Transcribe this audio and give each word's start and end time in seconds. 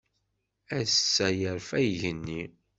Ass-a 0.79 1.27
yesfa 1.39 1.77
Igenni. 1.87 2.43